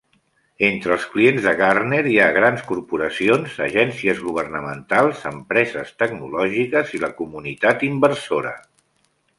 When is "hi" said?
2.13-2.17